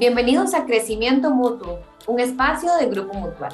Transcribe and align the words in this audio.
Bienvenidos 0.00 0.54
a 0.54 0.64
Crecimiento 0.64 1.30
Mutuo, 1.30 1.80
un 2.06 2.20
espacio 2.20 2.74
de 2.76 2.86
Grupo 2.86 3.12
Mutual. 3.12 3.52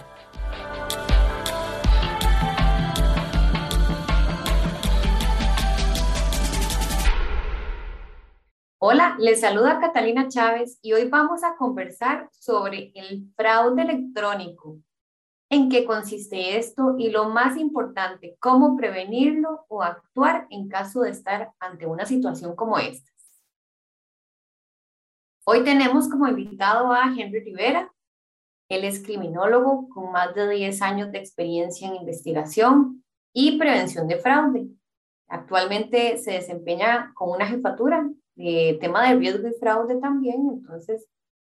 Hola, 8.78 9.16
les 9.18 9.40
saluda 9.40 9.80
Catalina 9.80 10.28
Chávez 10.28 10.78
y 10.82 10.92
hoy 10.92 11.08
vamos 11.08 11.42
a 11.42 11.56
conversar 11.56 12.28
sobre 12.30 12.92
el 12.94 13.28
fraude 13.34 13.82
electrónico. 13.82 14.78
¿En 15.50 15.68
qué 15.68 15.84
consiste 15.84 16.58
esto? 16.58 16.94
Y 16.96 17.10
lo 17.10 17.28
más 17.28 17.56
importante, 17.56 18.36
cómo 18.38 18.76
prevenirlo 18.76 19.64
o 19.66 19.82
actuar 19.82 20.46
en 20.50 20.68
caso 20.68 21.00
de 21.00 21.10
estar 21.10 21.50
ante 21.58 21.86
una 21.86 22.06
situación 22.06 22.54
como 22.54 22.78
esta. 22.78 23.15
Hoy 25.48 25.62
tenemos 25.62 26.08
como 26.08 26.26
invitado 26.26 26.90
a 26.92 27.04
Henry 27.04 27.38
Rivera. 27.38 27.92
Él 28.68 28.82
es 28.82 29.00
criminólogo 29.00 29.88
con 29.90 30.10
más 30.10 30.34
de 30.34 30.48
10 30.50 30.82
años 30.82 31.12
de 31.12 31.18
experiencia 31.18 31.86
en 31.86 31.94
investigación 31.94 33.04
y 33.32 33.56
prevención 33.56 34.08
de 34.08 34.18
fraude. 34.18 34.66
Actualmente 35.28 36.18
se 36.18 36.32
desempeña 36.32 37.12
con 37.14 37.30
una 37.30 37.46
jefatura 37.46 38.10
de 38.34 38.76
tema 38.80 39.08
de 39.08 39.14
riesgo 39.14 39.46
y 39.46 39.52
fraude 39.52 40.00
también, 40.00 40.48
entonces, 40.52 41.06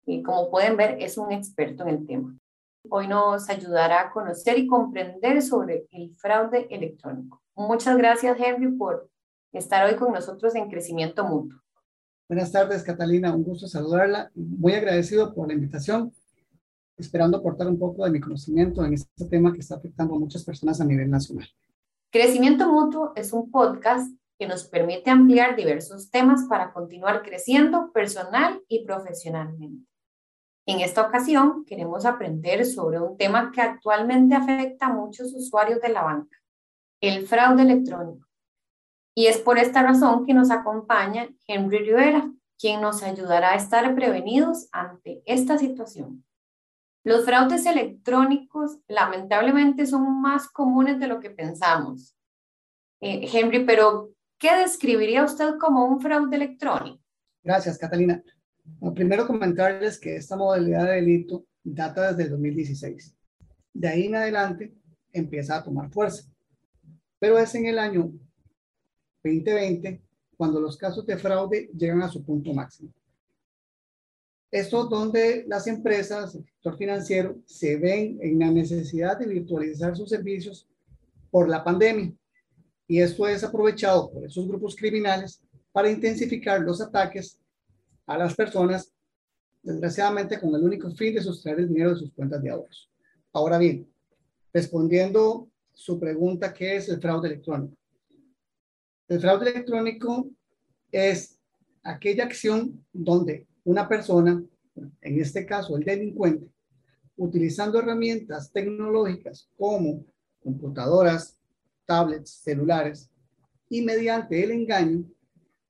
eh, 0.05 0.21
como 0.21 0.51
pueden 0.51 0.77
ver, 0.77 1.01
es 1.01 1.17
un 1.17 1.31
experto 1.31 1.81
en 1.81 1.89
el 1.89 2.05
tema. 2.05 2.37
Hoy 2.91 3.07
nos 3.07 3.49
ayudará 3.49 4.01
a 4.01 4.11
conocer 4.11 4.59
y 4.59 4.67
comprender 4.67 5.41
sobre 5.41 5.87
el 5.89 6.15
fraude 6.15 6.67
electrónico. 6.69 7.41
Muchas 7.55 7.97
gracias, 7.97 8.37
Henry, 8.39 8.69
por 8.69 9.09
estar 9.51 9.89
hoy 9.89 9.95
con 9.95 10.13
nosotros 10.13 10.53
en 10.53 10.69
Crecimiento 10.69 11.23
Mutuo. 11.23 11.59
Buenas 12.29 12.51
tardes, 12.51 12.83
Catalina. 12.83 13.33
Un 13.33 13.43
gusto 13.43 13.67
saludarla. 13.67 14.29
Muy 14.35 14.73
agradecido 14.73 15.33
por 15.33 15.47
la 15.47 15.55
invitación, 15.55 16.13
esperando 16.95 17.37
aportar 17.37 17.67
un 17.67 17.79
poco 17.79 18.05
de 18.05 18.11
mi 18.11 18.19
conocimiento 18.19 18.85
en 18.85 18.93
este 18.93 19.25
tema 19.25 19.51
que 19.51 19.61
está 19.61 19.77
afectando 19.77 20.13
a 20.13 20.19
muchas 20.19 20.43
personas 20.43 20.79
a 20.79 20.85
nivel 20.85 21.09
nacional. 21.09 21.47
Crecimiento 22.11 22.71
Mutuo 22.71 23.13
es 23.15 23.33
un 23.33 23.49
podcast 23.49 24.13
que 24.37 24.47
nos 24.47 24.63
permite 24.65 25.09
ampliar 25.09 25.55
diversos 25.55 26.11
temas 26.11 26.45
para 26.47 26.71
continuar 26.71 27.23
creciendo 27.23 27.91
personal 27.91 28.61
y 28.67 28.85
profesionalmente. 28.85 29.89
En 30.67 30.81
esta 30.81 31.07
ocasión 31.07 31.65
queremos 31.65 32.05
aprender 32.05 32.63
sobre 32.63 33.01
un 33.01 33.17
tema 33.17 33.51
que 33.51 33.61
actualmente 33.61 34.35
afecta 34.35 34.85
a 34.85 34.93
muchos 34.93 35.33
usuarios 35.33 35.81
de 35.81 35.89
la 35.89 36.03
banca, 36.03 36.37
el 37.01 37.25
fraude 37.25 37.63
electrónico. 37.63 38.28
Y 39.19 39.27
es 39.27 39.37
por 39.37 39.59
esta 39.59 39.83
razón 39.83 40.25
que 40.25 40.33
nos 40.33 40.49
acompaña 40.49 41.27
Henry 41.45 41.79
Rivera, 41.79 42.31
quien 42.57 42.79
nos 42.79 43.03
ayudará 43.03 43.51
a 43.51 43.55
estar 43.57 43.93
prevenidos 43.93 44.69
ante 44.71 45.21
esta 45.25 45.57
situación. 45.57 46.23
Los 47.03 47.25
fraudes 47.25 47.65
electrónicos 47.65 48.79
lamentablemente 48.87 49.85
son 49.87 50.21
más 50.21 50.47
comunes 50.47 51.01
de 51.01 51.07
lo 51.07 51.19
que 51.19 51.31
pensamos. 51.31 52.15
Eh, 53.01 53.29
Henry, 53.29 53.65
pero 53.65 54.13
¿qué 54.37 54.55
describiría 54.55 55.25
usted 55.25 55.55
como 55.59 55.83
un 55.83 55.99
fraude 55.99 56.37
electrónico? 56.37 57.03
Gracias, 57.43 57.77
Catalina. 57.77 58.23
primero 58.95 59.27
comentarles 59.27 59.99
que 59.99 60.15
esta 60.15 60.37
modalidad 60.37 60.85
de 60.85 60.95
delito 60.95 61.43
data 61.61 62.13
desde 62.13 62.23
el 62.23 62.29
2016. 62.29 63.17
De 63.73 63.87
ahí 63.89 64.05
en 64.05 64.15
adelante 64.15 64.73
empieza 65.11 65.57
a 65.57 65.63
tomar 65.65 65.91
fuerza. 65.91 66.23
Pero 67.19 67.37
es 67.37 67.53
en 67.53 67.65
el 67.65 67.79
año 67.79 68.13
2020 69.23 70.01
cuando 70.37 70.59
los 70.61 70.77
casos 70.77 71.05
de 71.05 71.17
fraude 71.17 71.69
llegan 71.77 72.01
a 72.01 72.09
su 72.09 72.23
punto 72.23 72.53
máximo. 72.53 72.93
Esto 74.51 74.85
donde 74.85 75.45
las 75.47 75.67
empresas, 75.67 76.33
el 76.33 76.43
sector 76.43 76.77
financiero, 76.77 77.37
se 77.45 77.77
ven 77.77 78.17
en 78.21 78.39
la 78.39 78.49
necesidad 78.49 79.19
de 79.19 79.27
virtualizar 79.27 79.95
sus 79.95 80.09
servicios 80.09 80.67
por 81.29 81.47
la 81.47 81.63
pandemia. 81.63 82.11
Y 82.87 82.99
esto 82.99 83.27
es 83.27 83.43
aprovechado 83.43 84.11
por 84.11 84.25
esos 84.25 84.47
grupos 84.47 84.75
criminales 84.75 85.41
para 85.71 85.91
intensificar 85.91 86.61
los 86.61 86.81
ataques 86.81 87.39
a 88.07 88.17
las 88.17 88.33
personas, 88.33 88.91
desgraciadamente 89.61 90.39
con 90.39 90.55
el 90.55 90.63
único 90.63 90.89
fin 90.91 91.13
de 91.13 91.21
sustraer 91.21 91.59
el 91.59 91.67
dinero 91.67 91.91
de 91.91 91.97
sus 91.97 92.11
cuentas 92.13 92.41
de 92.41 92.49
ahorros. 92.49 92.89
Ahora 93.31 93.59
bien, 93.59 93.87
respondiendo 94.51 95.47
su 95.73 95.99
pregunta, 95.99 96.51
¿qué 96.51 96.77
es 96.77 96.89
el 96.89 96.99
fraude 96.99 97.27
electrónico? 97.27 97.75
El 99.09 99.19
fraude 99.19 99.49
electrónico 99.49 100.29
es 100.91 101.39
aquella 101.81 102.25
acción 102.25 102.85
donde 102.93 103.47
una 103.63 103.89
persona, 103.89 104.43
en 105.01 105.19
este 105.19 105.47
caso 105.47 105.75
el 105.75 105.83
delincuente, 105.83 106.47
utilizando 107.17 107.79
herramientas 107.79 108.51
tecnológicas 108.51 109.49
como 109.57 110.05
computadoras, 110.43 111.39
tablets, 111.85 112.29
celulares, 112.43 113.09
y 113.67 113.81
mediante 113.81 114.43
el 114.43 114.51
engaño, 114.51 115.03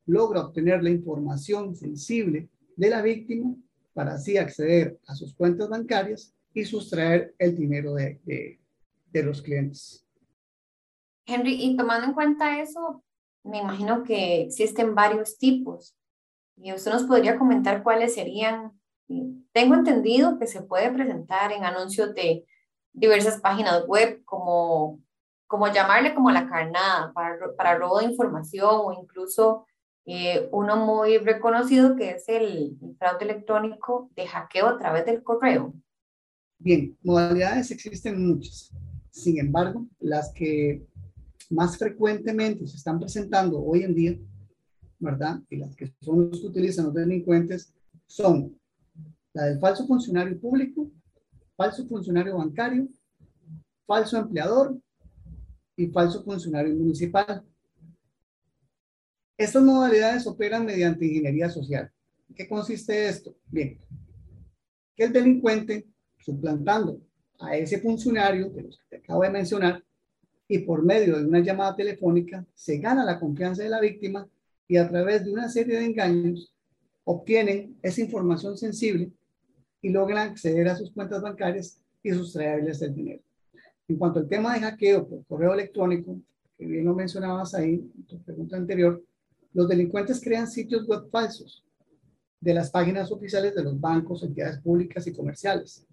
logra 0.06 0.41
obtener 0.41 0.83
la 0.83 0.89
información 0.89 1.75
sensible 1.75 2.50
de 2.75 2.89
la 2.89 3.01
víctima 3.01 3.56
para 3.94 4.16
así 4.16 4.38
acceder 4.38 5.00
a 5.07 5.16
sus 5.16 5.33
cuentas 5.33 5.69
bancarias 5.69 6.35
y 6.53 6.66
sustraer 6.66 7.33
el 7.38 7.56
dinero 7.56 7.94
de, 7.94 8.19
de, 8.25 8.59
de 9.11 9.23
los 9.23 9.41
clientes. 9.41 10.06
Henry, 11.25 11.56
y 11.63 11.77
tomando 11.77 12.07
en 12.07 12.13
cuenta 12.13 12.61
eso, 12.61 13.03
me 13.49 13.59
imagino 13.59 14.03
que 14.03 14.41
existen 14.41 14.95
varios 14.95 15.37
tipos. 15.37 15.95
Y 16.57 16.73
usted 16.73 16.91
nos 16.91 17.03
podría 17.03 17.37
comentar 17.37 17.83
cuáles 17.83 18.13
serían. 18.13 18.71
Tengo 19.51 19.75
entendido 19.75 20.37
que 20.37 20.47
se 20.47 20.61
puede 20.61 20.91
presentar 20.91 21.51
en 21.51 21.63
anuncios 21.63 22.13
de 22.13 22.45
diversas 22.93 23.39
páginas 23.39 23.85
web 23.88 24.23
como, 24.25 24.99
como 25.47 25.71
llamarle 25.71 26.13
como 26.13 26.31
la 26.31 26.47
carnada 26.47 27.11
para, 27.13 27.38
para 27.55 27.77
robo 27.77 27.99
de 27.99 28.05
información 28.05 28.69
o 28.71 28.93
incluso 28.93 29.65
eh, 30.05 30.49
uno 30.51 30.75
muy 30.75 31.17
reconocido 31.17 31.95
que 31.95 32.11
es 32.11 32.27
el, 32.29 32.77
el 32.81 32.95
fraude 32.97 33.25
electrónico 33.25 34.09
de 34.15 34.27
hackeo 34.27 34.67
a 34.67 34.77
través 34.77 35.05
del 35.05 35.23
correo. 35.23 35.73
Bien, 36.57 36.97
modalidades 37.03 37.71
existen 37.71 38.27
muchas. 38.27 38.71
Sin 39.11 39.39
embargo, 39.39 39.85
las 39.99 40.33
que 40.33 40.85
más 41.49 41.77
frecuentemente 41.77 42.67
se 42.67 42.77
están 42.77 42.99
presentando 42.99 43.61
hoy 43.61 43.83
en 43.83 43.95
día, 43.95 44.17
¿verdad? 44.99 45.41
Y 45.49 45.57
las 45.57 45.75
que 45.75 45.93
son 46.01 46.29
los 46.29 46.39
que 46.39 46.47
utilizan 46.47 46.85
los 46.85 46.93
delincuentes 46.93 47.73
son 48.05 48.57
la 49.33 49.45
del 49.45 49.59
falso 49.59 49.85
funcionario 49.85 50.39
público, 50.39 50.89
falso 51.55 51.88
funcionario 51.88 52.38
bancario, 52.38 52.88
falso 53.85 54.17
empleador 54.17 54.77
y 55.75 55.88
falso 55.88 56.23
funcionario 56.23 56.75
municipal. 56.75 57.43
Estas 59.38 59.63
modalidades 59.63 60.27
operan 60.27 60.65
mediante 60.65 61.05
ingeniería 61.05 61.49
social. 61.49 61.91
¿Qué 62.35 62.47
consiste 62.47 63.07
esto? 63.07 63.35
Bien, 63.47 63.79
que 64.95 65.05
el 65.05 65.13
delincuente, 65.13 65.88
suplantando 66.17 67.01
a 67.39 67.55
ese 67.55 67.79
funcionario 67.79 68.49
de 68.49 68.63
los 68.63 68.77
que 68.77 68.85
te 68.89 68.97
acabo 68.97 69.23
de 69.23 69.29
mencionar, 69.29 69.83
y 70.51 70.59
por 70.59 70.83
medio 70.83 71.17
de 71.17 71.25
una 71.25 71.39
llamada 71.39 71.75
telefónica 71.75 72.43
se 72.55 72.79
gana 72.79 73.05
la 73.05 73.19
confianza 73.19 73.63
de 73.63 73.69
la 73.69 73.79
víctima 73.79 74.27
y 74.67 74.77
a 74.77 74.89
través 74.89 75.23
de 75.23 75.31
una 75.31 75.47
serie 75.47 75.77
de 75.77 75.85
engaños 75.85 76.53
obtienen 77.03 77.77
esa 77.83 78.01
información 78.01 78.57
sensible 78.57 79.11
y 79.81 79.89
logran 79.89 80.29
acceder 80.29 80.67
a 80.67 80.75
sus 80.75 80.91
cuentas 80.91 81.21
bancarias 81.21 81.79
y 82.01 82.11
sustraerles 82.11 82.81
el 82.81 82.95
dinero. 82.95 83.21
En 83.88 83.97
cuanto 83.97 84.19
al 84.19 84.27
tema 84.27 84.55
de 84.55 84.61
hackeo 84.61 85.07
por 85.07 85.25
correo 85.25 85.53
electrónico, 85.53 86.19
que 86.57 86.65
bien 86.65 86.85
lo 86.85 86.95
mencionabas 86.95 87.53
ahí 87.53 87.75
en 87.95 88.03
tu 88.07 88.19
pregunta 88.24 88.57
anterior, 88.57 89.03
los 89.53 89.69
delincuentes 89.69 90.19
crean 90.19 90.47
sitios 90.47 90.88
web 90.88 91.09
falsos 91.12 91.63
de 92.39 92.56
las 92.56 92.71
páginas 92.71 93.12
oficiales 93.12 93.53
de 93.53 93.63
los 93.63 93.79
bancos, 93.79 94.24
entidades 94.24 94.59
públicas 94.62 95.06
y 95.06 95.13
comerciales, 95.13 95.85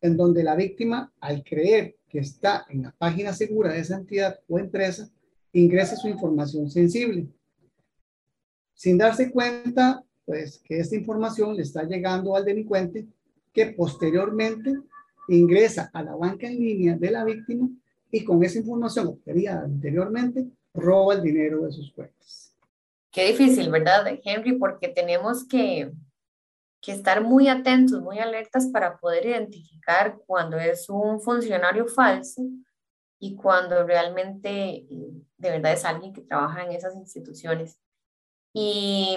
en 0.00 0.16
donde 0.16 0.42
la 0.42 0.56
víctima, 0.56 1.12
al 1.20 1.42
creer 1.44 1.96
que 2.08 2.20
está 2.20 2.66
en 2.68 2.82
la 2.82 2.94
página 2.96 3.32
segura 3.32 3.72
de 3.72 3.80
esa 3.80 3.96
entidad 3.96 4.38
o 4.48 4.58
empresa 4.58 5.10
ingrese 5.52 5.96
su 5.96 6.08
información 6.08 6.70
sensible. 6.70 7.28
Sin 8.74 8.98
darse 8.98 9.30
cuenta, 9.30 10.02
pues, 10.24 10.58
que 10.58 10.78
esta 10.78 10.96
información 10.96 11.56
le 11.56 11.62
está 11.62 11.84
llegando 11.84 12.34
al 12.34 12.44
delincuente 12.44 13.06
que 13.52 13.66
posteriormente 13.66 14.74
ingresa 15.28 15.90
a 15.92 16.02
la 16.02 16.14
banca 16.14 16.46
en 16.46 16.58
línea 16.58 16.96
de 16.96 17.10
la 17.10 17.24
víctima 17.24 17.68
y 18.10 18.24
con 18.24 18.42
esa 18.42 18.58
información 18.58 19.08
obtenida 19.08 19.60
anteriormente 19.60 20.46
roba 20.74 21.14
el 21.14 21.22
dinero 21.22 21.64
de 21.64 21.72
sus 21.72 21.92
cuentas. 21.92 22.54
Qué 23.10 23.26
difícil, 23.28 23.70
¿verdad, 23.70 24.06
Henry? 24.24 24.56
Porque 24.56 24.88
tenemos 24.88 25.46
que 25.46 25.92
que 26.80 26.92
estar 26.92 27.22
muy 27.22 27.48
atentos, 27.48 28.00
muy 28.00 28.18
alertas 28.18 28.68
para 28.68 28.98
poder 28.98 29.26
identificar 29.26 30.18
cuando 30.26 30.58
es 30.58 30.88
un 30.88 31.20
funcionario 31.20 31.86
falso 31.86 32.42
y 33.18 33.36
cuando 33.36 33.84
realmente 33.84 34.48
eh, 34.50 34.86
de 35.36 35.50
verdad 35.50 35.72
es 35.72 35.84
alguien 35.84 36.12
que 36.12 36.22
trabaja 36.22 36.64
en 36.64 36.72
esas 36.72 36.94
instituciones. 36.96 37.78
Y 38.52 39.16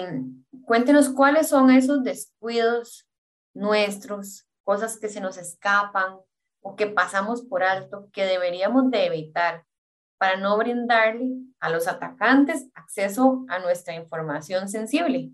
cuéntenos 0.64 1.08
cuáles 1.08 1.48
son 1.48 1.70
esos 1.70 2.04
descuidos 2.04 3.08
nuestros, 3.54 4.46
cosas 4.62 4.98
que 4.98 5.08
se 5.08 5.20
nos 5.20 5.38
escapan 5.38 6.18
o 6.60 6.76
que 6.76 6.86
pasamos 6.86 7.42
por 7.42 7.62
alto 7.62 8.08
que 8.12 8.24
deberíamos 8.24 8.90
de 8.90 9.06
evitar 9.06 9.64
para 10.18 10.36
no 10.36 10.56
brindarle 10.56 11.32
a 11.60 11.70
los 11.70 11.88
atacantes 11.88 12.68
acceso 12.74 13.44
a 13.48 13.58
nuestra 13.58 13.94
información 13.94 14.68
sensible. 14.68 15.32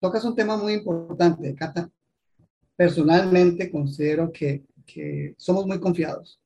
Tocas 0.00 0.24
un 0.24 0.34
tema 0.34 0.56
muy 0.56 0.74
importante, 0.74 1.54
Cata. 1.54 1.90
Personalmente 2.76 3.70
considero 3.70 4.30
que, 4.30 4.64
que 4.84 5.34
somos 5.38 5.66
muy 5.66 5.80
confiados 5.80 6.40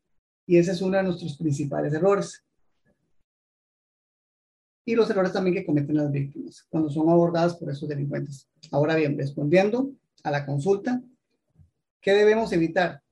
y 0.46 0.56
ese 0.56 0.72
es 0.72 0.82
uno 0.82 0.96
de 0.96 1.04
nuestros 1.04 1.36
principales 1.36 1.92
errores. 1.92 2.44
Y 4.84 4.94
los 4.94 5.08
errores 5.10 5.32
también 5.32 5.54
que 5.54 5.66
cometen 5.66 5.96
las 5.96 6.10
víctimas 6.10 6.66
cuando 6.68 6.90
son 6.90 7.08
abordadas 7.08 7.56
por 7.56 7.70
esos 7.70 7.88
delincuentes. 7.88 8.48
Ahora 8.72 8.96
bien, 8.96 9.16
respondiendo 9.16 9.92
a 10.24 10.30
la 10.30 10.46
consulta, 10.46 11.02
¿qué 12.00 12.12
debemos 12.14 12.52
evitar? 12.52 13.02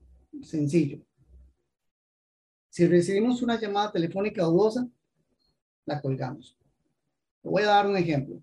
Sencillo. 0.43 1.01
Si 2.71 2.87
recibimos 2.87 3.43
una 3.43 3.61
llamada 3.61 3.93
telefónica 3.93 4.45
dudosa, 4.45 4.89
la 5.85 6.01
colgamos. 6.01 6.57
voy 7.43 7.63
a 7.63 7.67
dar 7.67 7.87
un 7.87 7.97
ejemplo. 7.97 8.43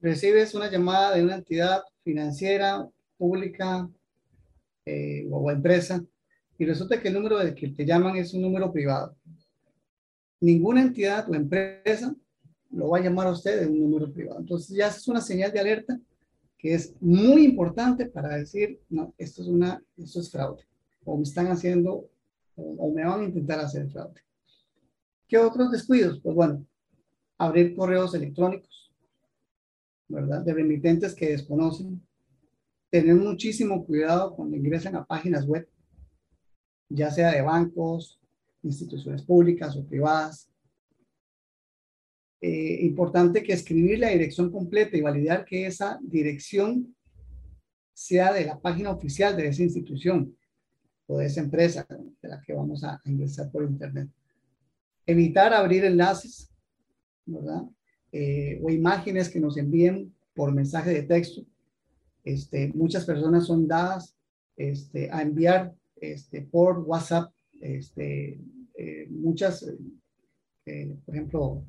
Recibes 0.00 0.54
una 0.54 0.70
llamada 0.70 1.14
de 1.16 1.24
una 1.24 1.36
entidad 1.36 1.82
financiera, 2.02 2.88
pública 3.16 3.88
eh, 4.84 5.26
o 5.30 5.50
empresa 5.50 6.02
y 6.56 6.64
resulta 6.64 7.00
que 7.00 7.08
el 7.08 7.14
número 7.14 7.38
de 7.38 7.54
que 7.54 7.68
te 7.68 7.84
llaman 7.84 8.16
es 8.16 8.34
un 8.34 8.42
número 8.42 8.72
privado. 8.72 9.16
Ninguna 10.40 10.82
entidad 10.82 11.28
o 11.28 11.34
empresa 11.34 12.14
lo 12.70 12.90
va 12.90 12.98
a 12.98 13.02
llamar 13.02 13.26
a 13.28 13.32
usted 13.32 13.60
de 13.60 13.66
un 13.66 13.80
número 13.80 14.12
privado. 14.12 14.40
Entonces 14.40 14.76
ya 14.76 14.88
es 14.88 15.06
una 15.08 15.20
señal 15.20 15.52
de 15.52 15.60
alerta 15.60 16.00
que 16.58 16.74
es 16.74 16.94
muy 17.00 17.44
importante 17.44 18.06
para 18.06 18.36
decir, 18.36 18.80
no, 18.90 19.14
esto 19.16 19.42
es, 19.42 19.48
una, 19.48 19.80
esto 19.96 20.20
es 20.20 20.30
fraude. 20.30 20.64
O 21.04 21.16
me 21.16 21.22
están 21.22 21.46
haciendo, 21.46 22.10
o, 22.56 22.92
me 22.92 23.04
van 23.04 23.20
a 23.20 23.24
intentar 23.24 23.60
hacer 23.60 23.88
fraude. 23.88 24.20
¿Qué 25.28 25.38
otros 25.38 25.70
descuidos? 25.70 26.20
Pues 26.20 26.34
bueno, 26.34 26.66
abrir 27.38 27.76
correos 27.76 28.14
electrónicos, 28.14 28.87
¿verdad? 30.08 30.42
De 30.42 30.54
remitentes 30.54 31.14
que 31.14 31.30
desconocen. 31.30 32.02
Tener 32.90 33.14
muchísimo 33.14 33.84
cuidado 33.84 34.34
cuando 34.34 34.56
ingresan 34.56 34.96
a 34.96 35.04
páginas 35.04 35.46
web, 35.46 35.68
ya 36.88 37.10
sea 37.10 37.32
de 37.32 37.42
bancos, 37.42 38.18
instituciones 38.62 39.22
públicas 39.22 39.76
o 39.76 39.86
privadas. 39.86 40.50
Eh, 42.40 42.78
importante 42.82 43.42
que 43.42 43.52
escribir 43.52 43.98
la 43.98 44.08
dirección 44.08 44.50
completa 44.50 44.96
y 44.96 45.02
validar 45.02 45.44
que 45.44 45.66
esa 45.66 45.98
dirección 46.00 46.94
sea 47.92 48.32
de 48.32 48.44
la 48.44 48.60
página 48.60 48.90
oficial 48.90 49.36
de 49.36 49.48
esa 49.48 49.64
institución 49.64 50.36
o 51.08 51.18
de 51.18 51.26
esa 51.26 51.40
empresa 51.40 51.86
de 51.88 52.28
la 52.28 52.40
que 52.40 52.52
vamos 52.52 52.84
a 52.84 53.00
ingresar 53.04 53.50
por 53.50 53.64
internet. 53.64 54.08
Evitar 55.04 55.52
abrir 55.52 55.84
enlaces, 55.84 56.50
¿verdad? 57.26 57.62
Eh, 58.10 58.58
o 58.62 58.70
imágenes 58.70 59.28
que 59.28 59.40
nos 59.40 59.56
envíen 59.56 60.14
por 60.34 60.52
mensaje 60.52 60.90
de 60.90 61.02
texto. 61.02 61.44
Este, 62.24 62.68
muchas 62.68 63.04
personas 63.04 63.46
son 63.46 63.68
dadas 63.68 64.16
este, 64.56 65.10
a 65.10 65.22
enviar 65.22 65.74
este, 65.96 66.42
por 66.42 66.78
WhatsApp 66.80 67.32
este, 67.60 68.40
eh, 68.74 69.06
muchas, 69.10 69.66
eh, 70.66 70.96
por 71.04 71.14
ejemplo, 71.14 71.64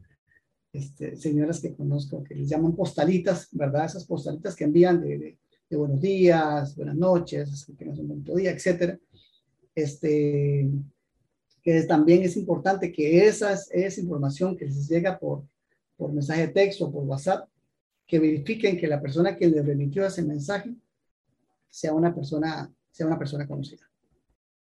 este, 0.72 1.16
señoras 1.16 1.60
que 1.60 1.74
conozco 1.74 2.24
que 2.24 2.36
les 2.36 2.48
llaman 2.48 2.76
postalitas, 2.76 3.50
¿verdad? 3.52 3.86
Esas 3.86 4.06
postalitas 4.06 4.56
que 4.56 4.66
envían 4.66 5.02
de, 5.02 5.38
de, 5.70 5.78
buenos 5.78 6.00
días, 6.00 6.76
buenas 6.76 6.96
noches, 6.96 7.66
que 7.66 7.74
tengas 7.74 8.00
un 8.00 8.08
buen 8.08 8.24
día, 8.24 8.52
etcétera. 8.52 9.00
Este, 9.74 10.70
que 11.62 11.84
también 11.84 12.24
es 12.24 12.38
importante 12.38 12.92
que 12.92 13.28
esas, 13.28 13.70
esa 13.72 14.02
información 14.02 14.56
que 14.56 14.66
les 14.66 14.88
llega 14.88 15.18
por, 15.20 15.44
por 16.00 16.14
mensaje 16.14 16.48
de 16.48 16.54
texto 16.54 16.86
o 16.86 16.92
por 16.92 17.04
WhatsApp, 17.04 17.50
que 18.08 18.20
verifiquen 18.20 18.80
que 18.80 18.88
la 18.88 19.02
persona 19.02 19.36
que 19.36 19.48
les 19.48 19.64
remitió 19.64 20.06
ese 20.06 20.24
mensaje 20.24 20.74
sea 21.70 21.94
una 21.94 22.16
persona, 22.16 22.74
sea 22.90 23.06
una 23.06 23.20
persona 23.20 23.46
conocida. 23.46 23.86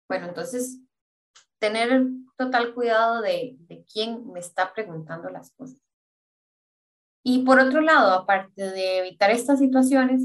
Bueno, 0.07 0.29
entonces, 0.29 0.79
tener 1.59 2.07
total 2.37 2.73
cuidado 2.73 3.21
de, 3.21 3.57
de 3.59 3.83
quién 3.83 4.31
me 4.31 4.39
está 4.39 4.73
preguntando 4.73 5.29
las 5.29 5.51
cosas. 5.51 5.77
Y 7.23 7.43
por 7.43 7.59
otro 7.59 7.81
lado, 7.81 8.13
aparte 8.13 8.71
de 8.71 8.99
evitar 8.99 9.29
estas 9.31 9.59
situaciones 9.59 10.23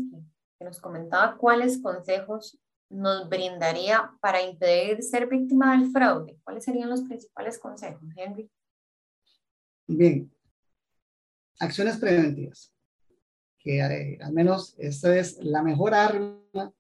que, 0.57 0.65
nos 0.65 0.81
comentaba, 0.81 1.37
¿cuáles 1.37 1.83
consejos 1.83 2.57
nos 2.89 3.29
brindaría 3.29 4.13
para 4.21 4.41
impedir 4.41 5.03
ser 5.03 5.27
víctima 5.27 5.77
del 5.77 5.91
fraude? 5.91 6.39
¿Cuáles 6.45 6.63
serían 6.63 6.89
los 6.89 7.03
principales 7.03 7.59
consejos, 7.59 8.05
Henry? 8.17 8.49
Bien, 9.89 10.33
acciones 11.59 11.97
preventivas, 11.97 12.73
que 13.59 13.79
eh, 13.79 14.19
al 14.21 14.33
menos 14.33 14.75
esta 14.79 15.17
es 15.17 15.39
la 15.43 15.63
mejor 15.63 15.95
arma 15.95 16.73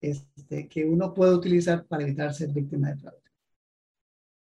este, 0.00 0.68
que 0.68 0.84
uno 0.84 1.14
puede 1.14 1.34
utilizar 1.34 1.86
para 1.86 2.02
evitar 2.02 2.34
ser 2.34 2.50
víctima 2.50 2.90
de 2.90 2.96
fraude. 2.96 3.18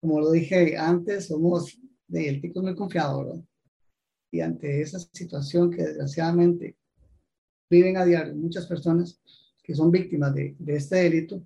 Como 0.02 0.20
lo 0.20 0.31
dije 0.31 0.78
antes, 0.78 1.28
somos 1.28 1.80
de 2.08 2.30
el 2.30 2.42
tico 2.42 2.62
muy 2.62 2.76
confiado, 2.76 3.26
¿verdad? 3.26 3.44
y 4.31 4.42
ante 4.42 4.81
esa 4.81 5.00
situación 5.00 5.72
que 5.72 5.84
desgraciadamente 5.84 6.78
viven 7.70 7.98
a 7.98 8.06
diario 8.06 8.36
muchas 8.36 8.66
personas 8.68 9.20
que 9.64 9.76
son 9.76 9.92
víctimas 9.92 10.34
de, 10.34 10.56
este 10.68 10.98
delito, 10.98 11.44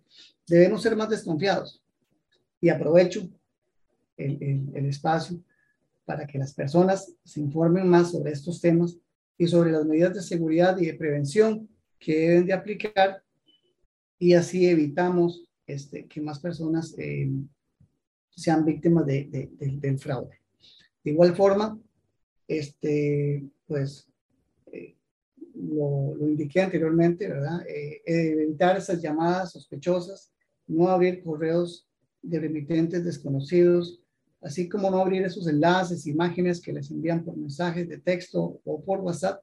debemos 0.47 0.81
ser 0.81 0.95
más 0.95 1.09
desconfiados. 1.09 1.83
Y 2.61 2.69
aprovecho 2.69 3.29
el, 4.15 4.71
el, 4.73 4.85
espacio 4.85 5.43
para 6.05 6.25
que 6.27 6.37
las 6.37 6.53
personas 6.53 7.13
se 7.23 7.39
informen 7.39 7.87
más 7.87 8.11
sobre 8.11 8.31
estos 8.31 8.59
temas 8.59 8.97
y 9.37 9.47
sobre 9.47 9.71
las 9.71 9.85
medidas 9.85 10.13
de 10.13 10.21
seguridad 10.21 10.77
y 10.77 10.85
de 10.85 10.93
prevención 10.93 11.69
que 11.99 12.19
deben 12.19 12.45
de 12.45 12.53
aplicar 12.53 13.23
y 14.19 14.33
así 14.33 14.67
evitamos 14.67 15.45
este, 15.67 16.07
que 16.07 16.21
más 16.21 16.39
personas 16.39 16.93
eh, 16.97 17.29
sean 18.29 18.65
víctimas 18.65 19.05
de, 19.05 19.49
del 19.59 19.99
fraude. 19.99 20.39
De 21.03 21.11
igual 21.11 21.35
forma, 21.35 21.79
este, 22.47 23.43
pues 23.67 24.07
eh, 24.71 24.95
lo, 25.55 26.15
lo, 26.15 26.27
indiqué 26.27 26.61
anteriormente, 26.61 27.27
¿verdad? 27.27 27.65
Eh, 27.67 28.01
evitar 28.05 28.77
esas 28.77 29.01
llamadas 29.01 29.51
sospechosas, 29.51 30.31
no 30.67 30.87
abrir 30.87 31.21
correos 31.23 31.87
de 32.21 32.39
remitentes 32.39 33.03
desconocidos, 33.03 34.02
así 34.43 34.67
como 34.67 34.91
no 34.91 34.99
abrir 34.99 35.23
esos 35.23 35.47
enlaces, 35.47 36.05
imágenes 36.05 36.61
que 36.61 36.73
les 36.73 36.91
envían 36.91 37.23
por 37.23 37.37
mensajes 37.37 37.87
de 37.87 37.97
texto 37.97 38.59
o 38.63 38.83
por 38.83 38.99
WhatsApp 38.99 39.41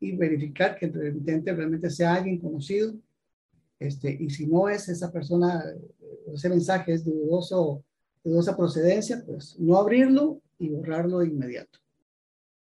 y 0.00 0.16
verificar 0.16 0.76
que 0.76 0.86
el 0.86 0.92
remitente 0.92 1.52
realmente 1.52 1.90
sea 1.90 2.14
alguien 2.14 2.38
conocido. 2.38 2.94
Este, 3.78 4.16
y 4.18 4.30
si 4.30 4.46
no 4.46 4.68
es 4.68 4.88
esa 4.88 5.10
persona, 5.10 5.64
ese 6.32 6.48
mensaje 6.48 6.92
es 6.92 7.04
dudoso, 7.04 7.82
dudosa 8.22 8.56
procedencia, 8.56 9.22
pues 9.24 9.58
no 9.58 9.76
abrirlo 9.76 10.40
y 10.58 10.68
borrarlo 10.68 11.20
de 11.20 11.28
inmediato. 11.28 11.78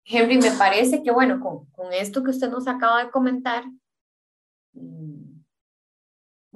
Henry, 0.04 0.38
me 0.38 0.52
parece 0.52 1.02
que, 1.02 1.11
bueno, 1.11 1.40
con, 1.40 1.64
con 1.66 1.92
esto 1.92 2.23
que 2.23 2.30
usted 2.30 2.49
nos 2.49 2.68
acaba 2.68 3.04
de 3.04 3.11
comentar, 3.11 3.64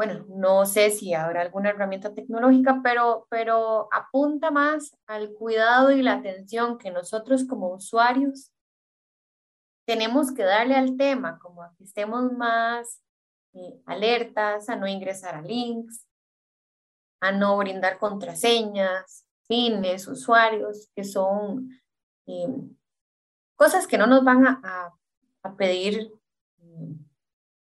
bueno, 0.01 0.25
no 0.31 0.65
sé 0.65 0.91
si 0.91 1.13
habrá 1.13 1.43
alguna 1.43 1.69
herramienta 1.69 2.15
tecnológica, 2.15 2.81
pero, 2.83 3.27
pero 3.29 3.87
apunta 3.93 4.51
más 4.51 4.97
al 5.07 5.35
cuidado 5.35 5.91
y 5.91 6.01
la 6.01 6.15
atención 6.15 6.79
que 6.79 6.91
nosotros 6.91 7.45
como 7.45 7.75
usuarios 7.75 8.51
tenemos 9.87 10.33
que 10.33 10.43
darle 10.43 10.75
al 10.75 10.97
tema, 10.97 11.39
como 11.39 11.63
a 11.63 11.75
que 11.77 11.85
estemos 11.85 12.33
más 12.33 13.03
eh, 13.53 13.79
alertas, 13.85 14.71
a 14.71 14.77
no 14.77 14.87
ingresar 14.87 15.35
a 15.35 15.43
links, 15.43 16.07
a 17.21 17.31
no 17.31 17.59
brindar 17.59 17.99
contraseñas, 17.99 19.27
fines, 19.49 20.09
usuarios, 20.09 20.89
que 20.97 21.05
son 21.05 21.79
eh, 22.27 22.49
cosas 23.55 23.87
que 23.87 23.99
no 23.99 24.07
nos 24.07 24.25
van 24.25 24.47
a, 24.47 24.95
a, 25.43 25.57
pedir 25.57 26.11
mm, 26.57 27.10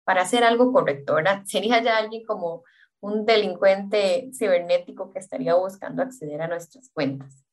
para 0.05 0.23
hacer 0.23 0.45
algo 0.45 0.73
correcto, 0.73 1.15
¿verdad? 1.15 1.43
Sería 1.47 1.83
ya 1.83 1.99
alguien 1.99 2.25
como 2.25 2.65
un 3.01 3.27
delincuente 3.27 4.31
cibernético 4.33 5.11
que 5.11 5.19
estaría 5.19 5.55
buscando 5.55 6.03
acceder 6.03 6.41
a 6.41 6.49
nuestras 6.49 6.89
cuentas. 6.91 7.45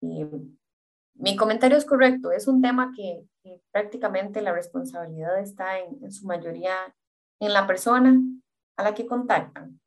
Y 0.00 0.24
mi 1.14 1.36
comentario 1.36 1.76
es 1.76 1.84
correcto, 1.84 2.32
es 2.32 2.48
un 2.48 2.60
tema 2.62 2.92
que, 2.96 3.24
prácticamente 3.70 4.42
la 4.42 4.52
responsabilidad 4.52 5.40
está 5.40 5.78
en, 5.78 6.10
su 6.10 6.26
mayoría 6.26 6.74
en 7.38 7.52
la 7.52 7.64
persona 7.64 8.20
a 8.76 8.82
la 8.82 8.92
que 8.92 9.06
contactan. 9.06 9.78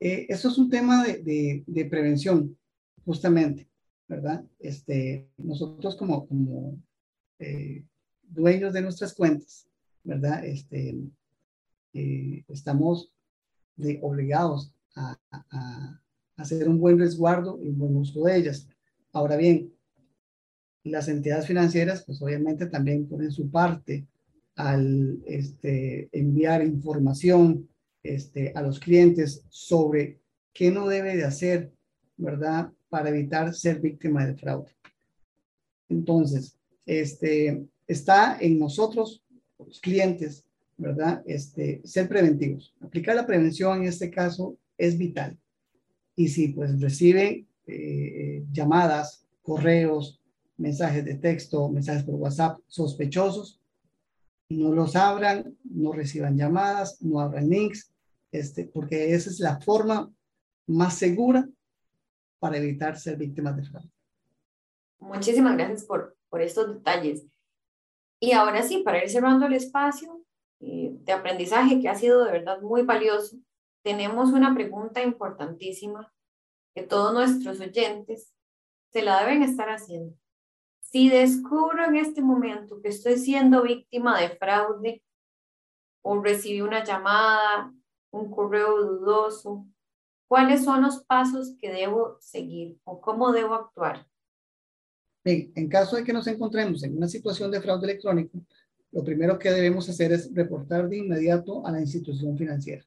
Eh, 0.00 0.26
eso 0.28 0.48
es 0.48 0.58
un 0.58 0.68
tema 0.68 1.04
de, 1.04 1.86
prevención, 1.88 2.58
justamente, 3.04 3.68
¿verdad? 4.08 4.44
Este, 4.58 5.28
nosotros 5.36 5.94
como, 5.94 6.26
como 6.26 6.76
eh, 7.38 7.84
dueños 8.22 8.72
de 8.72 8.82
nuestras 8.82 9.14
cuentas, 9.14 9.68
¿verdad? 10.06 10.44
Este, 10.44 10.96
eh, 11.92 12.44
estamos 12.48 13.12
obligados 14.00 14.72
a, 14.94 15.18
hacer 16.38 16.68
un 16.68 16.78
buen 16.78 16.98
resguardo 16.98 17.58
y 17.62 17.68
un 17.68 17.78
buen 17.78 17.96
uso 17.96 18.24
de 18.24 18.36
ellas. 18.36 18.68
Ahora 19.12 19.36
bien, 19.36 19.72
las 20.84 21.08
entidades 21.08 21.46
financieras, 21.46 22.04
pues 22.04 22.20
obviamente 22.20 22.66
también 22.66 23.08
ponen 23.08 23.32
su 23.32 23.50
parte 23.50 24.06
al 24.54 25.18
este, 25.26 26.08
enviar 26.12 26.62
información 26.62 27.68
este, 28.02 28.52
a 28.54 28.62
los 28.62 28.78
clientes 28.78 29.44
sobre 29.48 30.20
qué 30.52 30.70
no 30.70 30.86
debe 30.86 31.16
de 31.16 31.24
hacer, 31.24 31.72
¿verdad? 32.16 32.70
Para 32.88 33.08
evitar 33.08 33.54
ser 33.54 33.80
víctima 33.80 34.26
de 34.26 34.36
fraude. 34.36 34.76
Entonces, 35.88 36.58
este, 36.84 37.66
está 37.86 38.38
en 38.40 38.58
nosotros, 38.58 39.22
los 39.66 39.80
clientes, 39.80 40.44
¿verdad? 40.76 41.22
Este, 41.26 41.80
ser 41.84 42.08
preventivos. 42.08 42.74
Aplicar 42.80 43.16
la 43.16 43.26
prevención 43.26 43.82
en 43.82 43.88
este 43.88 44.10
caso 44.10 44.56
es 44.78 44.96
vital. 44.96 45.38
Y 46.14 46.28
si 46.28 46.48
pues 46.48 46.80
recibe 46.80 47.46
eh, 47.66 48.44
llamadas, 48.52 49.26
correos, 49.42 50.20
mensajes 50.56 51.04
de 51.04 51.16
texto, 51.16 51.68
mensajes 51.68 52.04
por 52.04 52.14
WhatsApp 52.14 52.58
sospechosos, 52.66 53.60
no 54.48 54.72
los 54.72 54.96
abran, 54.96 55.56
no 55.64 55.92
reciban 55.92 56.36
llamadas, 56.36 57.02
no 57.02 57.20
abran 57.20 57.48
links, 57.48 57.92
este, 58.30 58.64
porque 58.64 59.14
esa 59.14 59.30
es 59.30 59.40
la 59.40 59.60
forma 59.60 60.12
más 60.66 60.94
segura 60.94 61.48
para 62.38 62.58
evitar 62.58 62.98
ser 62.98 63.16
víctimas 63.16 63.56
de 63.56 63.64
fraude. 63.64 63.90
Muchísimas 65.00 65.56
gracias 65.56 65.84
por, 65.84 66.16
por 66.28 66.42
estos 66.42 66.74
detalles. 66.74 67.26
Y 68.20 68.32
ahora 68.32 68.62
sí, 68.62 68.78
para 68.78 69.02
ir 69.02 69.10
cerrando 69.10 69.46
el 69.46 69.54
espacio 69.54 70.22
eh, 70.60 70.90
de 70.92 71.12
aprendizaje 71.12 71.80
que 71.80 71.88
ha 71.88 71.94
sido 71.94 72.24
de 72.24 72.32
verdad 72.32 72.60
muy 72.62 72.82
valioso, 72.82 73.36
tenemos 73.82 74.30
una 74.30 74.54
pregunta 74.54 75.02
importantísima 75.02 76.12
que 76.74 76.82
todos 76.82 77.12
nuestros 77.12 77.60
oyentes 77.60 78.34
se 78.92 79.02
la 79.02 79.20
deben 79.20 79.42
estar 79.42 79.68
haciendo. 79.68 80.16
Si 80.80 81.08
descubro 81.08 81.84
en 81.84 81.96
este 81.96 82.22
momento 82.22 82.80
que 82.80 82.88
estoy 82.88 83.18
siendo 83.18 83.62
víctima 83.62 84.18
de 84.20 84.30
fraude 84.30 85.02
o 86.02 86.22
recibí 86.22 86.60
una 86.60 86.84
llamada, 86.84 87.72
un 88.10 88.30
correo 88.30 88.82
dudoso, 88.82 89.66
¿cuáles 90.28 90.64
son 90.64 90.82
los 90.82 91.04
pasos 91.04 91.56
que 91.58 91.70
debo 91.70 92.16
seguir 92.20 92.78
o 92.84 93.00
cómo 93.00 93.32
debo 93.32 93.54
actuar? 93.54 94.06
Bien, 95.26 95.50
en 95.56 95.68
caso 95.68 95.96
de 95.96 96.04
que 96.04 96.12
nos 96.12 96.28
encontremos 96.28 96.84
en 96.84 96.96
una 96.96 97.08
situación 97.08 97.50
de 97.50 97.60
fraude 97.60 97.84
electrónico, 97.84 98.38
lo 98.92 99.02
primero 99.02 99.36
que 99.36 99.50
debemos 99.50 99.88
hacer 99.88 100.12
es 100.12 100.32
reportar 100.32 100.88
de 100.88 100.98
inmediato 100.98 101.66
a 101.66 101.72
la 101.72 101.80
institución 101.80 102.38
financiera. 102.38 102.84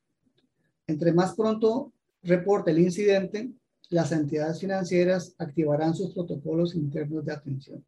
Entre 0.87 1.11
más 1.11 1.35
pronto 1.35 1.91
reporte 2.23 2.71
el 2.71 2.79
incidente, 2.79 3.51
las 3.89 4.13
entidades 4.13 4.61
financieras 4.61 5.35
activarán 5.37 5.93
sus 5.93 6.13
protocolos 6.13 6.75
internos 6.75 7.25
de 7.25 7.33
atención 7.33 7.85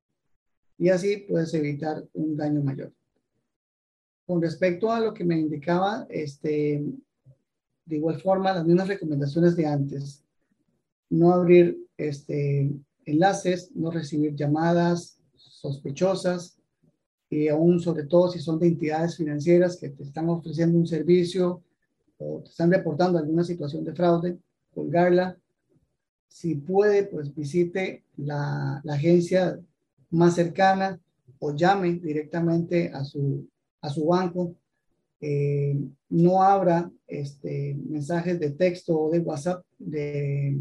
y 0.77 0.89
así 0.89 1.25
puedes 1.29 1.53
evitar 1.53 2.03
un 2.11 2.35
daño 2.35 2.61
mayor. 2.61 2.91
Con 4.25 4.41
respecto 4.41 4.91
a 4.91 4.99
lo 4.99 5.13
que 5.13 5.23
me 5.23 5.39
indicaba, 5.39 6.05
este, 6.09 6.83
de 7.85 7.95
igual 7.95 8.19
forma, 8.19 8.51
las 8.51 8.65
mismas 8.65 8.89
recomendaciones 8.89 9.55
de 9.55 9.65
antes. 9.65 10.25
No 11.09 11.31
abrir 11.31 11.77
este, 11.95 12.69
enlaces, 13.05 13.71
no 13.75 13.91
recibir 13.91 14.35
llamadas 14.35 15.19
sospechosas 15.35 16.57
y 17.29 17.47
aún 17.47 17.79
sobre 17.79 18.03
todo 18.03 18.29
si 18.29 18.39
son 18.39 18.59
de 18.59 18.67
entidades 18.67 19.15
financieras 19.15 19.77
que 19.77 19.89
te 19.89 20.03
están 20.03 20.29
ofreciendo 20.29 20.77
un 20.77 20.87
servicio 20.87 21.63
o 22.17 22.41
te 22.41 22.49
están 22.49 22.71
reportando 22.71 23.17
alguna 23.17 23.43
situación 23.43 23.83
de 23.83 23.93
fraude, 23.93 24.37
colgarla. 24.73 25.37
Si 26.27 26.55
puede, 26.55 27.03
pues 27.03 27.33
visite 27.33 28.03
la, 28.17 28.81
la 28.83 28.93
agencia 28.93 29.59
más 30.09 30.35
cercana 30.35 30.99
o 31.39 31.55
llame 31.55 31.93
directamente 31.93 32.91
a 32.93 33.03
su, 33.03 33.47
a 33.81 33.89
su 33.89 34.05
banco. 34.05 34.55
Eh, 35.19 35.77
no 36.09 36.41
abra 36.41 36.91
este, 37.07 37.75
mensajes 37.87 38.39
de 38.39 38.51
texto 38.51 38.99
o 38.99 39.11
de 39.11 39.19
WhatsApp 39.19 39.63
de, 39.77 40.59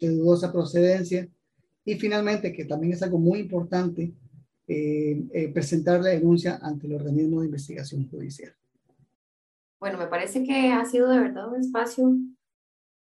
de 0.00 0.08
dudosa 0.08 0.50
procedencia 0.50 1.28
y 1.86 1.94
finalmente, 1.94 2.52
que 2.52 2.64
también 2.64 2.92
es 2.92 3.02
algo 3.02 3.18
muy 3.18 3.38
importante, 3.38 4.12
eh, 4.66 5.24
eh, 5.32 5.48
presentar 5.52 6.00
la 6.00 6.10
denuncia 6.10 6.58
ante 6.60 6.88
el 6.88 6.94
organismo 6.94 7.40
de 7.40 7.46
investigación 7.46 8.10
judicial. 8.10 8.52
Bueno, 9.78 9.96
me 9.96 10.08
parece 10.08 10.42
que 10.42 10.72
ha 10.72 10.84
sido 10.84 11.08
de 11.08 11.20
verdad 11.20 11.48
un 11.48 11.60
espacio 11.60 12.12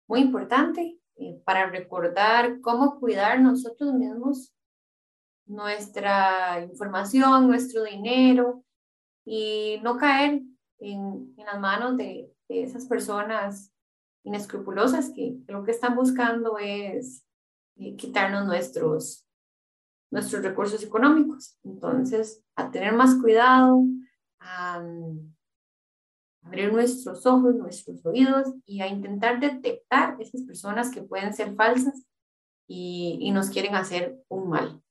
muy 0.06 0.20
importante 0.20 0.96
eh, 1.16 1.42
para 1.44 1.68
recordar 1.68 2.60
cómo 2.60 3.00
cuidar 3.00 3.40
nosotros 3.40 3.92
mismos 3.94 4.54
nuestra 5.44 6.62
información, 6.62 7.48
nuestro 7.48 7.82
dinero 7.82 8.62
y 9.24 9.80
no 9.82 9.96
caer 9.96 10.42
en, 10.78 11.34
las 11.36 11.58
manos 11.58 11.96
de, 11.96 12.32
esas 12.48 12.86
personas 12.86 13.72
inescrupulosas 14.22 15.10
que 15.10 15.36
lo 15.48 15.64
que 15.64 15.72
están 15.72 15.96
buscando 15.96 16.58
es 16.58 17.24
quitarnos 17.96 18.46
nuestros, 18.46 19.26
nuestros 20.10 20.42
recursos 20.42 20.82
económicos. 20.82 21.58
Entonces, 21.64 22.42
a 22.56 22.70
tener 22.70 22.92
más 22.92 23.14
cuidado, 23.16 23.84
a 24.40 24.82
abrir 26.42 26.72
nuestros 26.72 27.26
ojos, 27.26 27.54
nuestros 27.54 28.04
oídos 28.04 28.48
y 28.64 28.80
a 28.80 28.88
intentar 28.88 29.40
detectar 29.40 30.16
esas 30.20 30.42
personas 30.42 30.90
que 30.90 31.02
pueden 31.02 31.34
ser 31.34 31.54
falsas 31.54 32.04
y, 32.66 33.18
y 33.20 33.30
nos 33.30 33.50
quieren 33.50 33.74
hacer 33.74 34.22
un 34.28 34.48
mal. 34.48 34.82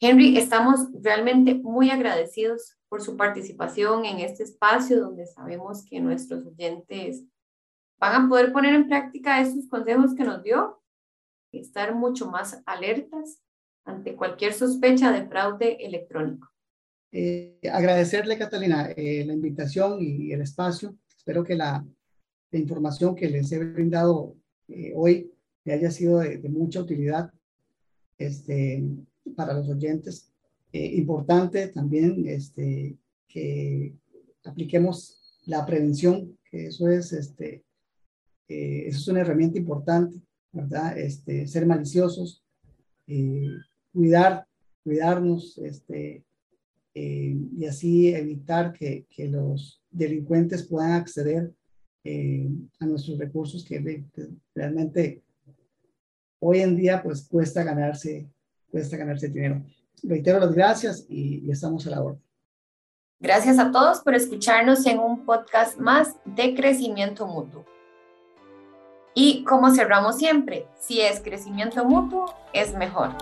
Henry, 0.00 0.36
estamos 0.36 0.88
realmente 1.02 1.54
muy 1.54 1.90
agradecidos 1.90 2.76
por 2.88 3.02
su 3.02 3.16
participación 3.16 4.04
en 4.04 4.20
este 4.20 4.42
espacio 4.42 5.00
donde 5.00 5.26
sabemos 5.26 5.84
que 5.84 6.00
nuestros 6.00 6.44
oyentes 6.46 7.24
van 7.98 8.26
a 8.26 8.28
poder 8.28 8.52
poner 8.52 8.74
en 8.74 8.88
práctica 8.88 9.40
estos 9.40 9.66
consejos 9.68 10.14
que 10.14 10.24
nos 10.24 10.42
dio 10.42 10.82
estar 11.60 11.94
mucho 11.94 12.30
más 12.30 12.62
alertas 12.66 13.40
ante 13.84 14.16
cualquier 14.16 14.52
sospecha 14.52 15.12
de 15.12 15.26
fraude 15.26 15.76
electrónico. 15.80 16.48
Eh, 17.12 17.58
agradecerle, 17.72 18.36
Catalina, 18.36 18.90
eh, 18.96 19.24
la 19.24 19.32
invitación 19.32 19.98
y 20.00 20.32
el 20.32 20.42
espacio. 20.42 20.96
Espero 21.16 21.44
que 21.44 21.54
la, 21.54 21.86
la 22.50 22.58
información 22.58 23.14
que 23.14 23.30
les 23.30 23.50
he 23.52 23.58
brindado 23.58 24.36
eh, 24.68 24.92
hoy 24.94 25.32
le 25.64 25.72
haya 25.72 25.90
sido 25.90 26.18
de, 26.18 26.38
de, 26.38 26.48
mucha 26.48 26.80
utilidad 26.80 27.32
este, 28.18 28.84
para 29.36 29.54
los 29.54 29.68
oyentes. 29.68 30.30
importante 30.72 31.68
también 31.68 32.26
este, 32.26 32.96
que 33.26 33.94
apliquemos 34.44 35.40
la 35.46 35.64
prevención, 35.64 36.36
que 36.50 36.66
eso 36.66 36.88
es, 36.88 37.12
este, 37.12 37.64
eso 38.46 38.98
es 38.98 39.08
una 39.08 39.20
herramienta 39.20 39.58
importante 39.58 40.25
Este, 40.96 41.46
ser 41.46 41.66
maliciosos, 41.66 42.42
eh, 43.06 43.48
cuidar, 43.92 44.46
cuidarnos, 44.82 45.58
este, 45.58 46.24
eh, 46.94 47.36
y 47.58 47.66
así 47.66 48.14
evitar 48.14 48.72
que, 48.72 49.06
que, 49.10 49.28
los 49.28 49.82
delincuentes 49.90 50.66
puedan 50.66 50.92
acceder 50.92 51.52
eh, 52.04 52.48
a 52.80 52.86
nuestros 52.86 53.18
recursos 53.18 53.64
que, 53.64 54.04
realmente 54.54 55.22
hoy 56.38 56.60
en 56.60 56.76
día 56.76 57.02
pues 57.02 57.28
cuesta 57.28 57.62
ganarse, 57.62 58.26
cuesta 58.70 58.96
ganarse 58.96 59.28
dinero. 59.28 59.62
Reitero 60.02 60.40
las 60.40 60.54
gracias 60.54 61.04
y, 61.08 61.46
y 61.46 61.50
estamos 61.50 61.86
a 61.86 61.90
la 61.90 62.02
orden. 62.02 62.22
Gracias 63.18 63.58
a 63.58 63.70
todos 63.70 64.00
por 64.00 64.14
escucharnos 64.14 64.86
en 64.86 64.98
un 64.98 65.24
podcast 65.24 65.78
más 65.78 66.16
de 66.24 66.54
crecimiento 66.54 67.26
mutuo. 67.26 67.64
Y 69.18 69.44
como 69.44 69.70
cerramos 69.74 70.18
siempre, 70.18 70.66
si 70.78 71.00
es 71.00 71.20
crecimiento 71.20 71.86
mutuo, 71.86 72.34
es 72.52 72.74
mejor. 72.74 73.12